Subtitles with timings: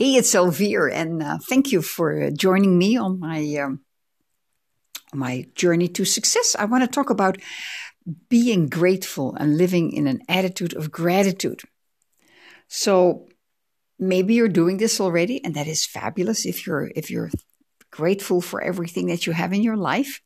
[0.00, 3.80] Hey, it's Elvire, and uh, thank you for uh, joining me on my um,
[5.12, 6.56] my journey to success.
[6.58, 7.36] I want to talk about
[8.30, 11.60] being grateful and living in an attitude of gratitude.
[12.66, 13.28] So
[13.98, 17.30] maybe you're doing this already, and that is fabulous if you're if you're
[17.90, 20.22] grateful for everything that you have in your life.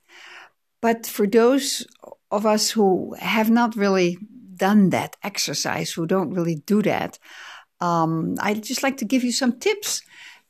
[0.82, 1.84] But for those
[2.30, 4.18] of us who have not really
[4.54, 7.18] done that exercise, who don't really do that,
[7.84, 10.02] um, I'd just like to give you some tips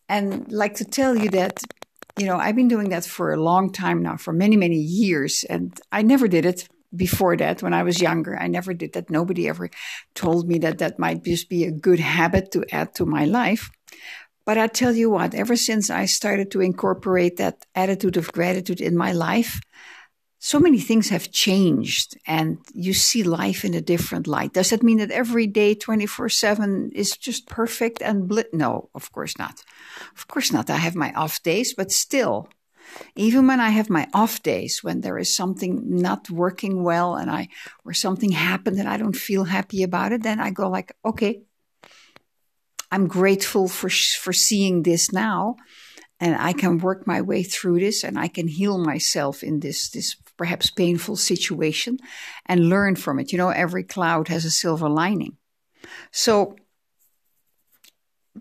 [0.09, 1.55] and like to tell you that,
[2.19, 5.45] you know, I've been doing that for a long time now, for many, many years.
[5.49, 8.39] And I never did it before that when I was younger.
[8.39, 9.11] I never did that.
[9.11, 9.69] Nobody ever
[10.15, 13.69] told me that that might just be a good habit to add to my life.
[14.47, 18.81] But I tell you what, ever since I started to incorporate that attitude of gratitude
[18.81, 19.59] in my life,
[20.45, 24.53] so many things have changed and you see life in a different light.
[24.53, 28.53] Does that mean that every day 24 7 is just perfect and blit?
[28.53, 29.65] No, of course not.
[30.15, 30.69] Of course not.
[30.69, 32.51] I have my off days, but still,
[33.17, 37.31] even when I have my off days, when there is something not working well and
[37.31, 37.49] I,
[37.87, 41.41] or something happened and I don't feel happy about it, then I go like, okay,
[42.93, 45.57] I'm grateful for, for seeing this now
[46.21, 49.91] and I can work my way through this and I can heal myself in this,
[49.91, 51.99] this perhaps painful situation
[52.47, 53.33] and learn from it.
[53.33, 55.37] You know, every cloud has a silver lining.
[56.13, 56.57] So,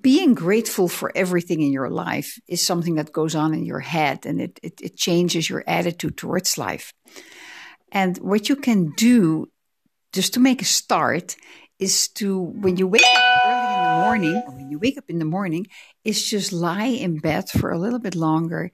[0.02, 4.26] being grateful for everything in your life is something that goes on in your head
[4.26, 6.94] and it, it, it changes your attitude towards life.
[7.92, 9.52] And what you can do
[10.12, 11.36] just to make a start
[11.78, 15.10] is to, when you wake up early in the morning, or when you wake up
[15.10, 15.68] in the morning,
[16.04, 18.72] is just lie in bed for a little bit longer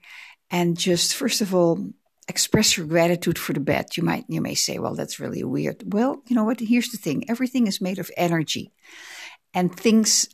[0.50, 1.90] and just, first of all,
[2.28, 3.96] express your gratitude for the bed.
[3.96, 5.82] You might you may say, well, that's really weird.
[5.92, 6.60] Well, you know what?
[6.60, 8.72] Here's the thing: everything is made of energy,
[9.54, 10.28] and things,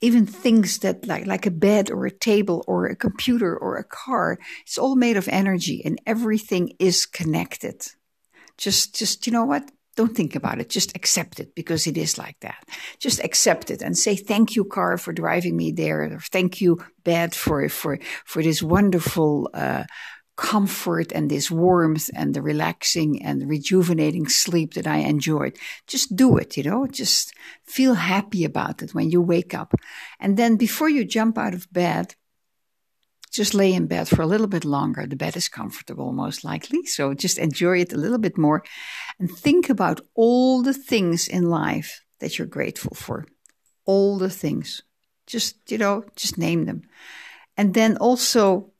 [0.00, 3.84] even things that like like a bed or a table or a computer or a
[3.84, 7.86] car, it's all made of energy, and everything is connected.
[8.58, 9.70] Just just you know what?
[9.94, 10.70] Don't think about it.
[10.70, 12.64] Just accept it because it is like that.
[12.98, 16.02] Just accept it and say thank you, car, for driving me there.
[16.04, 19.50] Or thank you, bed, for for for this wonderful.
[19.52, 19.84] Uh,
[20.36, 25.56] comfort and this warmth and the relaxing and rejuvenating sleep that I enjoyed.
[25.86, 27.34] Just do it, you know, just
[27.64, 29.74] feel happy about it when you wake up.
[30.18, 32.14] And then before you jump out of bed,
[33.30, 35.06] just lay in bed for a little bit longer.
[35.06, 36.84] The bed is comfortable, most likely.
[36.84, 38.62] So just enjoy it a little bit more
[39.18, 43.26] and think about all the things in life that you're grateful for.
[43.86, 44.82] All the things.
[45.26, 46.82] Just, you know, just name them.
[47.56, 48.71] And then also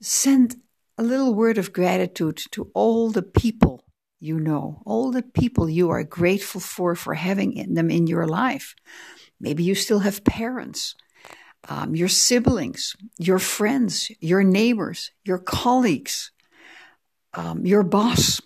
[0.00, 0.56] send
[0.98, 3.86] a little word of gratitude to all the people
[4.20, 8.74] you know, all the people you are grateful for for having them in your life.
[9.38, 10.94] Maybe you still have parents,
[11.68, 16.32] um, your siblings, your friends, your neighbors, your colleagues,
[17.34, 18.40] um, your boss.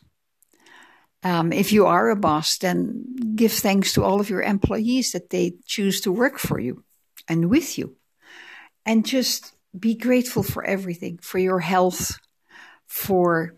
[1.23, 3.05] Um, if you are a boss, then
[3.37, 6.83] give thanks to all of your employees that they choose to work for you
[7.29, 7.97] and with you.
[8.85, 12.19] And just be grateful for everything, for your health,
[12.87, 13.55] for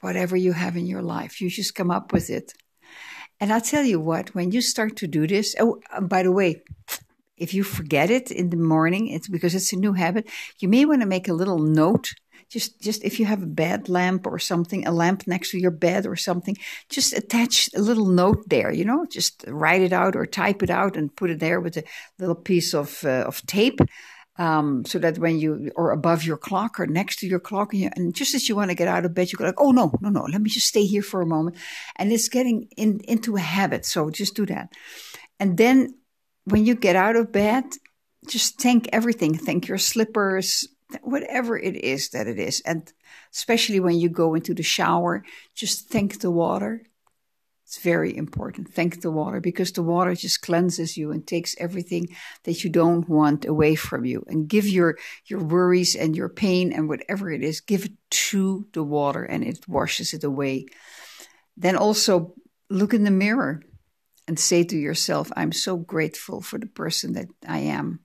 [0.00, 1.40] whatever you have in your life.
[1.40, 2.52] You just come up with it.
[3.40, 6.32] And I'll tell you what, when you start to do this, oh, uh, by the
[6.32, 6.62] way,
[7.36, 10.28] if you forget it in the morning, it's because it's a new habit.
[10.58, 12.14] You may want to make a little note.
[12.50, 15.70] Just, just if you have a bed lamp or something, a lamp next to your
[15.70, 16.56] bed or something,
[16.88, 18.72] just attach a little note there.
[18.72, 21.76] You know, just write it out or type it out and put it there with
[21.76, 21.84] a
[22.18, 23.80] little piece of uh, of tape
[24.38, 27.82] um, so that when you or above your clock or next to your clock, and,
[27.82, 29.72] you, and, just as you want to get out of bed, you go like, "Oh
[29.72, 30.22] no, no, no!
[30.22, 31.56] Let me just stay here for a moment,"
[31.96, 33.84] and it's getting in, into a habit.
[33.84, 34.72] So just do that,
[35.40, 35.94] and then
[36.44, 37.64] when you get out of bed,
[38.28, 39.36] just thank everything.
[39.36, 40.68] Thank your slippers,
[41.02, 42.90] whatever it is that it is, and
[43.34, 45.24] especially when you go into the shower,
[45.54, 46.84] just thank the water.
[47.68, 48.72] It's very important.
[48.72, 52.08] Thank the water because the water just cleanses you and takes everything
[52.44, 54.24] that you don't want away from you.
[54.26, 54.96] And give your,
[55.26, 57.92] your worries and your pain and whatever it is, give it
[58.30, 60.64] to the water and it washes it away.
[61.58, 62.32] Then also
[62.70, 63.60] look in the mirror
[64.26, 68.00] and say to yourself, I'm so grateful for the person that I am.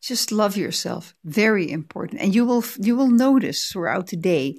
[0.00, 1.16] Just love yourself.
[1.24, 2.20] Very important.
[2.20, 4.54] And you will, you will notice throughout the day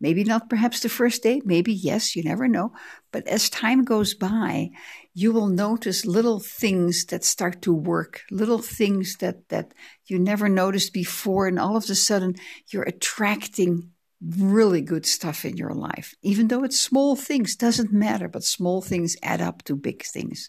[0.00, 2.72] Maybe not perhaps the first day, maybe yes, you never know.
[3.12, 4.70] But as time goes by,
[5.12, 9.74] you will notice little things that start to work, little things that, that
[10.06, 11.46] you never noticed before.
[11.46, 12.36] And all of a sudden,
[12.72, 13.90] you're attracting
[14.38, 16.14] really good stuff in your life.
[16.22, 20.48] Even though it's small things, doesn't matter, but small things add up to big things.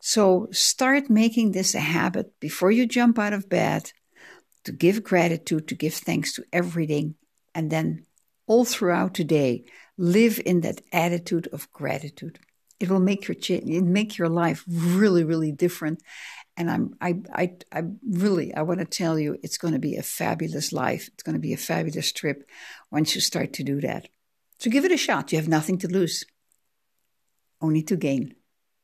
[0.00, 3.92] So start making this a habit before you jump out of bed
[4.64, 7.14] to give gratitude, to give thanks to everything,
[7.54, 8.04] and then
[8.48, 9.64] all throughout today,
[9.96, 12.40] live in that attitude of gratitude.
[12.80, 16.02] It will make your it make your life really, really different.
[16.56, 19.96] And I'm I I I really I want to tell you it's going to be
[19.96, 21.08] a fabulous life.
[21.12, 22.48] It's going to be a fabulous trip
[22.90, 24.08] once you start to do that.
[24.58, 25.32] So give it a shot.
[25.32, 26.24] You have nothing to lose,
[27.60, 28.34] only to gain.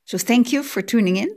[0.04, 1.30] So thank you for tuning in,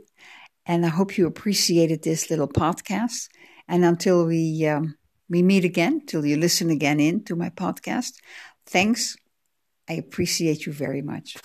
[0.66, 3.28] and I hope you appreciated this little podcast.
[3.66, 4.96] And until we um,
[5.28, 8.14] we meet again, till you listen again in to my podcast,
[8.66, 9.16] thanks.
[9.88, 11.36] I appreciate you very much.